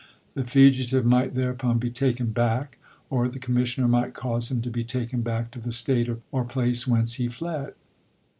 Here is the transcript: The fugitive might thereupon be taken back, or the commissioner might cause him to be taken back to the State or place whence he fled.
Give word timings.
The 0.33 0.43
fugitive 0.43 1.05
might 1.05 1.35
thereupon 1.35 1.77
be 1.77 1.91
taken 1.91 2.31
back, 2.31 2.79
or 3.11 3.27
the 3.29 3.37
commissioner 3.37 3.87
might 3.87 4.15
cause 4.15 4.49
him 4.49 4.59
to 4.63 4.71
be 4.71 4.81
taken 4.81 5.21
back 5.21 5.51
to 5.51 5.59
the 5.59 5.71
State 5.71 6.09
or 6.31 6.43
place 6.43 6.87
whence 6.87 7.13
he 7.21 7.27
fled. 7.27 7.75